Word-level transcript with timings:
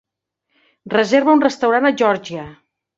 reserva 0.95 1.37
un 1.39 1.45
restaurant 1.47 1.87
a 1.87 1.95
Georgia 2.05 2.53